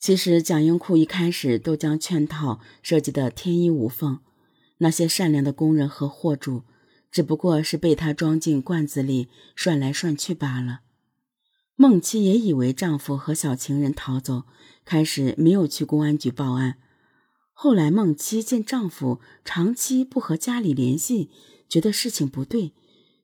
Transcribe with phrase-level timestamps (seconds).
[0.00, 4.20] 其实蒋英库一开始都将圈套设计得天衣无缝，
[4.78, 6.62] 那些善良的工人和货主，
[7.12, 10.80] 只不过是被他装进罐子里涮来涮去罢了。
[11.76, 14.44] 孟妻也以为丈夫和小情人逃走，
[14.86, 16.78] 开始没有去公安局报案。
[17.52, 21.28] 后来孟妻见丈夫长期不和家里联系，
[21.68, 22.72] 觉得事情不对，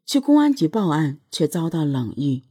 [0.04, 2.42] 去公安局报案，却遭到冷遇。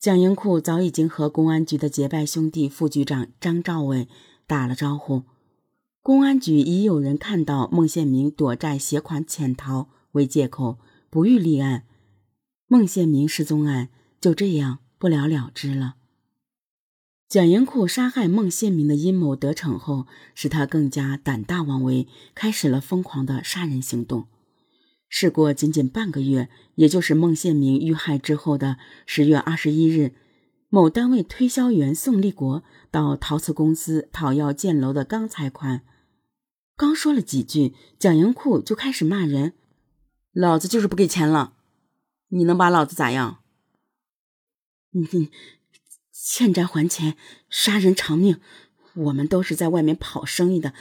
[0.00, 4.08] 蒋英库早已经和公安局的结拜兄弟副局长张兆伟
[4.46, 5.24] 打了招呼，
[6.00, 10.78] 公安局已有人看到孟宪明躲债携款潜逃为借口，
[11.10, 11.84] 不予立案，
[12.66, 15.96] 孟宪明失踪案就这样不了了之了。
[17.28, 24.28] 蒋英库杀害孟宪明的阴谋得逞后，使他更加胆大妄为，开始了疯狂的杀人行动。
[25.12, 30.14] 事过仅仅半个月，也就是孟宪明遇害之后的十月二十一日，
[30.68, 35.82] 某单位推销员宋立国到陶瓷公司讨要建楼的钢材款，
[36.76, 39.54] 刚说了几句，蒋英库就开始骂人
[40.32, 41.54] ：“老子就是不给钱了，
[42.28, 43.40] 你能把老子咋样？
[44.92, 45.28] 你
[46.12, 47.16] 欠债还钱，
[47.48, 48.40] 杀人偿命，
[48.94, 50.72] 我们都是在外面跑生意的，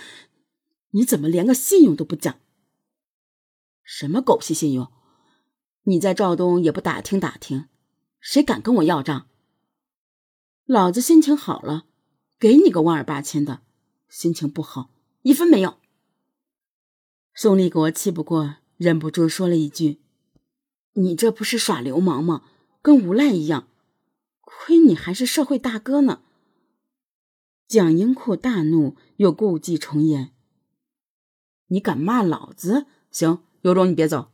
[0.91, 2.39] 你怎么连个信用都不讲？”
[3.91, 4.91] 什么狗屁信用！
[5.85, 7.65] 你在赵东也不打听打听，
[8.19, 9.27] 谁敢跟我要账？
[10.65, 11.87] 老子心情好了，
[12.37, 13.63] 给你个万儿八千的；
[14.07, 14.91] 心情不好，
[15.23, 15.79] 一分没有。
[17.33, 19.99] 宋立国气不过，忍不住说了一句
[20.93, 22.43] ：“你这不是耍流氓吗？
[22.83, 23.69] 跟无赖一样！
[24.41, 26.21] 亏你还是社会大哥呢！”
[27.67, 30.35] 蒋英库大怒，又故伎重演
[31.69, 32.85] ：“你敢骂老子？
[33.09, 34.31] 行。”有种你别走。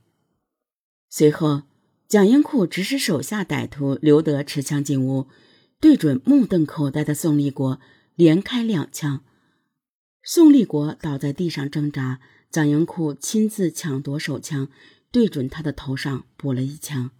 [1.10, 1.64] 随后，
[2.08, 5.28] 蒋英库指使手下歹徒刘德持枪进屋，
[5.80, 7.80] 对准目瞪口呆的宋立国
[8.16, 9.24] 连开两枪。
[10.24, 14.70] 宋立国倒在地上挣扎，蒋英库亲自抢夺手枪，
[15.12, 17.12] 对准他的头上补了一枪。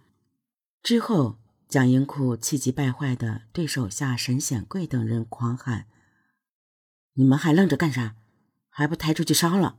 [0.82, 5.86] 之后，蒋英库气急败坏地对手下沈显贵等人狂喊
[7.14, 8.16] ：“你们还愣着干啥？
[8.68, 9.78] 还不抬出去烧了！”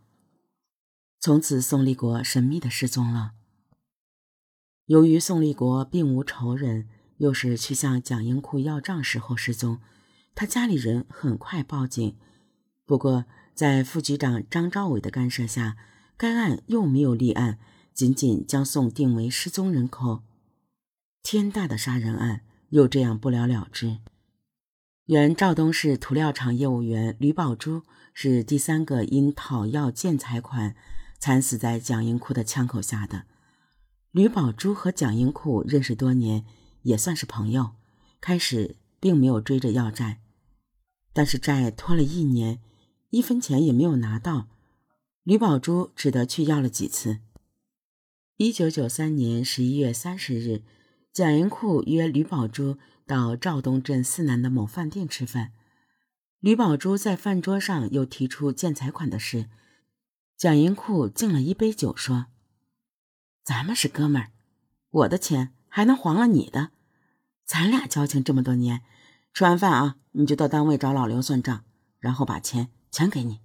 [1.20, 3.32] 从此，宋立国神秘的失踪了。
[4.86, 9.80] 由于宋立国并无仇人，又是去向蒋英库要账时候失踪，
[10.36, 12.16] 他家里人很快报警。
[12.86, 15.76] 不过，在副局长张兆伟的干涉下，
[16.16, 17.60] 该案又没有立案，
[17.94, 20.24] 仅仅将宋定为失踪人口。
[21.24, 23.98] 天大的杀人案又这样不了了之。
[25.08, 30.76] 原赵东市涂料厂业务员吕宝珠是第三个因讨要建材款。
[31.20, 33.26] 惨死在蒋英库的枪口下的
[34.12, 36.46] 吕宝珠和蒋英库认识多年，
[36.84, 37.76] 也算是朋友。
[38.20, 40.22] 开始并没有追着要债，
[41.14, 42.60] 但是债拖了一年，
[43.12, 44.48] 一分钱也没有拿到，
[45.24, 47.20] 吕宝珠只得去要了几次。
[48.38, 50.64] 一九九三年十一月三十日，
[51.14, 55.54] 蒋英库约吕宝珠到赵东镇四南的某饭店吃饭，
[56.40, 59.48] 吕宝珠在饭桌上又提出建材款的事。
[60.38, 62.28] 蒋英库敬了一杯酒，说
[63.44, 64.30] ：“咱们是哥们儿，
[64.92, 66.70] 我的钱还能黄了你的？
[67.44, 68.84] 咱俩交情这么多年，
[69.34, 71.64] 吃完饭啊，你就到单位找老刘算账，
[71.98, 73.40] 然后把钱全给你。”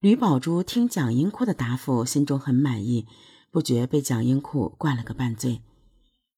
[0.00, 3.06] 吕宝珠听蒋英库的答复，心中很满意，
[3.50, 5.60] 不觉被蒋英库灌了个半醉。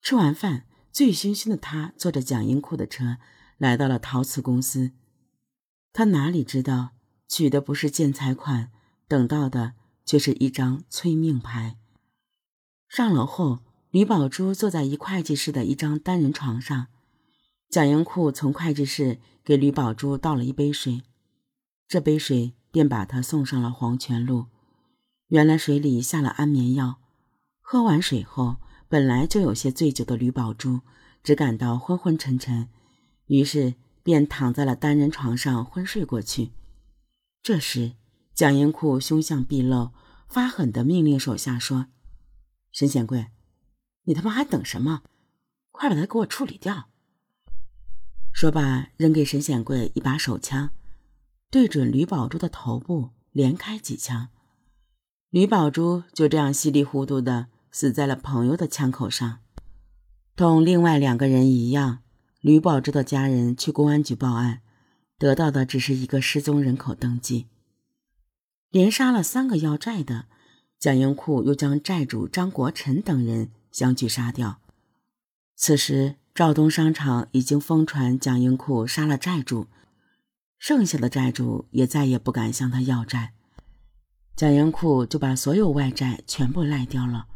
[0.03, 3.19] 吃完饭，醉醺醺的他坐着蒋英库的车，
[3.57, 4.91] 来到了陶瓷公司。
[5.93, 6.91] 他哪里知道，
[7.29, 8.73] 取的不是建材款。
[9.09, 9.75] 等到的
[10.05, 11.79] 却是一张催命牌。
[12.89, 16.89] 上楼后，吕宝珠坐在一会计室的一张单人床上，
[17.69, 21.03] 蒋英库从会计室给吕宝珠倒了一杯水，
[21.89, 24.47] 这杯水便把他送上了黄泉路。
[25.29, 27.01] 原来水里下了安眠药。
[27.61, 28.57] 喝完水后，
[28.89, 30.83] 本来就有些醉酒的吕宝珠
[31.25, 32.69] 只感到昏昏沉沉，
[33.27, 33.75] 于是
[34.05, 36.53] 便躺在了单人床上昏睡过去。
[37.43, 37.95] 这时，
[38.37, 39.93] 蒋英库凶相毕露，
[40.29, 41.87] 发狠地命令手下说
[42.71, 43.29] ：“沈显贵，
[44.03, 45.03] 你他妈还等什么？
[45.73, 46.91] 快把他给我处理掉！”
[48.35, 50.69] 说罢，扔给沈显贵一把手枪，
[51.51, 54.29] 对准吕宝珠的头部连开几枪。
[55.31, 59.39] 吕宝珠就这样稀里糊涂的死在了朋友的枪口上。
[60.37, 62.01] 同另外两个人一样，
[62.43, 64.61] 吕宝珠的家人去公安局报案，
[65.17, 67.47] 得到的只是一个失踪人口登记。
[68.77, 70.27] 连杀了三个要债的，
[70.79, 74.61] 蒋英库又将债主张国臣等人相继杀掉。
[75.55, 79.69] 此时，赵东商场已经疯传蒋英库杀了债主，
[80.59, 83.33] 剩下的债主也再也不敢向他要债，
[84.37, 87.29] 蒋英库就把所有外债全部赖掉了，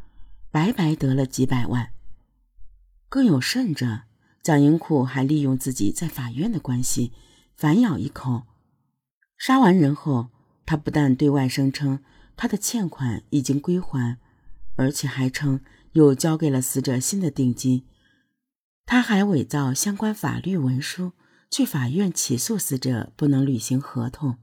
[0.50, 1.90] 白白得了几百万。
[3.08, 4.02] 更有甚者，
[4.42, 7.12] 蒋英库还利用自己在法院的关系，
[7.56, 8.42] 反咬一口。
[9.38, 10.28] 杀完人后，
[10.66, 12.02] 他不但对外声称
[12.36, 14.18] 他的欠款已经归还，
[14.76, 15.60] 而且还称
[15.92, 17.84] 又交给了死者新的定金。
[18.86, 21.12] 他还伪造相关法律文书，
[21.50, 24.38] 去法院起诉死者不能履行合同，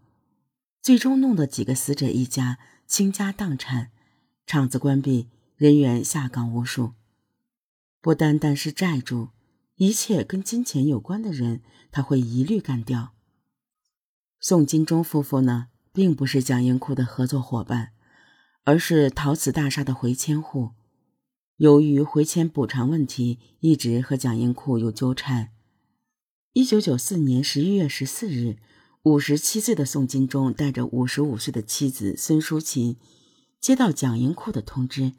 [0.81, 3.91] 最终弄得几个死者一家倾家荡产，
[4.45, 6.93] 厂子关闭，人员下岗无数。
[7.99, 9.29] 不单单是债主，
[9.75, 11.61] 一切跟金钱有关的人，
[11.91, 13.13] 他会一律干掉。
[14.39, 15.67] 宋金忠夫妇呢，
[15.97, 17.89] 并不是蒋英库的合作伙伴，
[18.65, 20.73] 而是陶瓷大厦的回迁户。
[21.55, 25.49] 由于回迁补偿问题，一直和蒋英库有纠缠。
[26.53, 28.57] 一九九四年十一月十四日，
[29.05, 32.97] 五十七岁的宋金忠带着五十五岁的妻子孙淑琴，
[33.59, 35.13] 接到蒋英库的通知，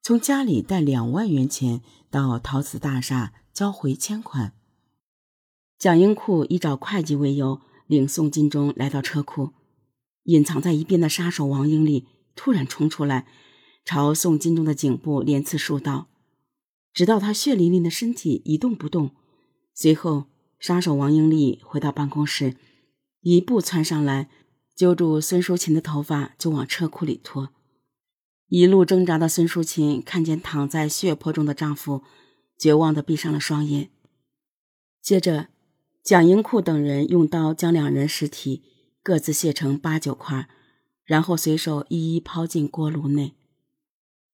[0.00, 4.54] 从家里带两万元钱到陶瓷大厦交回迁款。
[5.78, 7.60] 蒋英库以找会计为由。
[7.86, 9.52] 领宋金忠来到车库，
[10.26, 12.06] 隐藏在一边的杀手王英丽
[12.36, 13.26] 突然冲出来，
[13.84, 16.06] 朝宋金忠的颈部连刺数刀，
[16.92, 19.10] 直到他血淋淋的身体一动不动。
[19.74, 20.26] 随后，
[20.60, 22.54] 杀手王英丽回到办公室，
[23.22, 24.30] 一步窜上来，
[24.76, 27.50] 揪住孙淑琴的头发就往车库里拖。
[28.48, 32.02] 一路挣扎的孙淑琴看见躺在血泊中的丈夫，
[32.56, 33.90] 绝望地闭上了双眼。
[35.02, 35.48] 接着。
[36.06, 38.62] 蒋英库等人用刀将两人尸体
[39.06, 40.48] 各自卸成八九块，
[41.04, 43.36] 然后随手一一抛进锅炉内。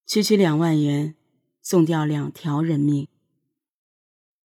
[0.07, 1.15] 区区两万元，
[1.61, 3.07] 送掉两条人命。